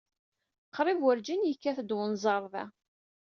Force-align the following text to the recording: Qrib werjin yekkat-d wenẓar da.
Qrib 0.75 0.99
werjin 1.03 1.45
yekkat-d 1.49 1.95
wenẓar 1.97 2.43
da. 2.53 2.63